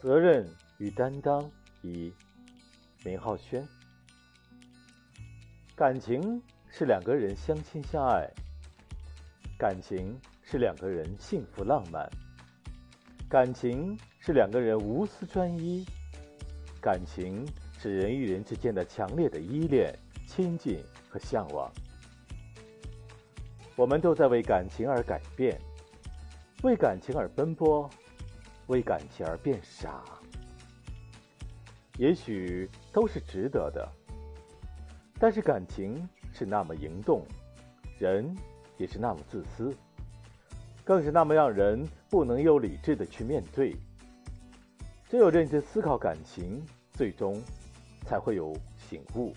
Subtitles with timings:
[0.00, 0.48] 责任
[0.78, 1.50] 与担当
[1.82, 2.12] 一，
[3.04, 3.66] 明浩轩。
[5.74, 8.30] 感情是两个人相亲相爱，
[9.58, 12.08] 感情是两个人幸福浪漫，
[13.28, 15.84] 感情是两个人无私专一，
[16.80, 17.44] 感情
[17.76, 19.92] 是人与人之间的强烈的依恋、
[20.28, 21.68] 亲近和向往。
[23.74, 25.60] 我们都在为感情而改变，
[26.62, 27.88] 为感情而奔波，
[28.68, 30.02] 为感情而变傻。
[31.98, 33.86] 也许都是值得的，
[35.18, 37.26] 但是感情是那么灵动，
[37.98, 38.34] 人
[38.76, 39.74] 也是那么自私，
[40.84, 43.76] 更是那么让人不能有理智的去面对。
[45.10, 47.42] 只有认真思考感情，最终
[48.04, 49.34] 才会有醒悟。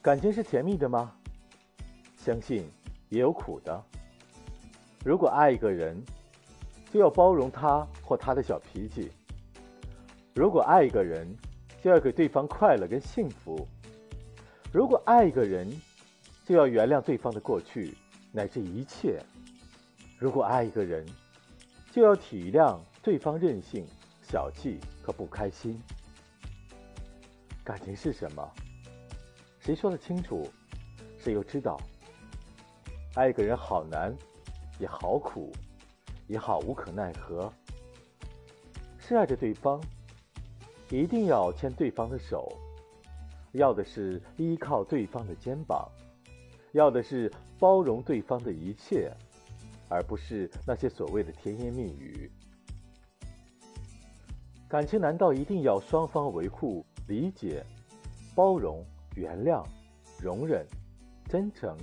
[0.00, 1.12] 感情是甜蜜的吗？
[2.16, 2.64] 相信
[3.10, 3.84] 也有苦的。
[5.04, 6.02] 如果爱一个人，
[6.92, 9.08] 就要包容他或他的小脾气；
[10.34, 11.26] 如果爱一个人，
[11.82, 13.66] 就要给对方快乐跟幸福；
[14.72, 15.70] 如果爱一个人，
[16.44, 17.96] 就要原谅对方的过去
[18.32, 19.20] 乃至一切；
[20.18, 21.06] 如果爱一个人，
[21.92, 23.86] 就要体谅对方任性、
[24.22, 25.80] 小气和不开心。
[27.62, 28.50] 感情是什么？
[29.60, 30.48] 谁说得清楚？
[31.18, 31.78] 谁又知道？
[33.14, 34.12] 爱一个人好难，
[34.78, 35.52] 也好苦，
[36.30, 37.52] 也好无可奈何。
[39.00, 39.80] 是爱着对方，
[40.88, 42.56] 一定要牵对方的手，
[43.50, 45.90] 要的是依靠对方的肩膀，
[46.70, 49.12] 要的是包容对方的一切，
[49.88, 52.30] 而不是那些所谓的甜言蜜语。
[54.68, 57.66] 感情难道一定要双方维护、理解、
[58.36, 58.86] 包容、
[59.16, 59.64] 原谅、
[60.22, 60.64] 容忍、
[61.28, 61.76] 真诚？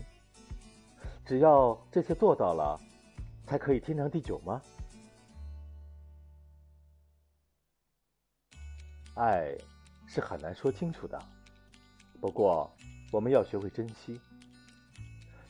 [1.25, 2.79] 只要这些做到了，
[3.47, 4.61] 才可以天长地久吗？
[9.15, 9.55] 爱
[10.05, 11.17] 是很难说清楚的，
[12.19, 12.69] 不过
[13.09, 14.19] 我们要学会珍惜，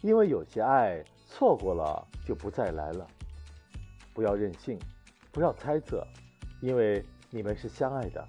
[0.02, 3.08] 因为有些爱错过了就不再来了。
[4.14, 4.80] 不要任性，
[5.32, 6.06] 不要猜测，
[6.62, 8.26] 因为你们是相爱的。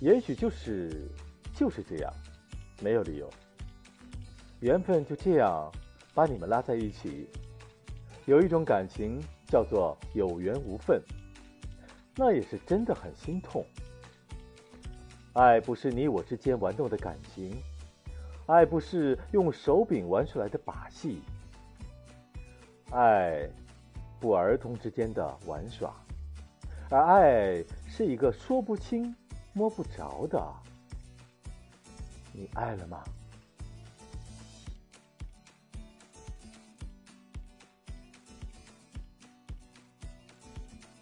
[0.00, 1.08] 也许就是
[1.54, 2.12] 就是这样，
[2.82, 3.30] 没有理由，
[4.58, 5.70] 缘分就这样。
[6.14, 7.28] 把你们拉在一起，
[8.28, 11.02] 有一种感情叫做有缘无分，
[12.14, 13.64] 那也是真的很心痛。
[15.32, 17.56] 爱不是你我之间玩弄的感情，
[18.44, 21.22] 爱不是用手柄玩出来的把戏，
[22.90, 23.48] 爱
[24.20, 25.90] 不儿童之间的玩耍，
[26.90, 29.16] 而爱是一个说不清、
[29.54, 30.54] 摸不着的。
[32.34, 33.02] 你爱了吗？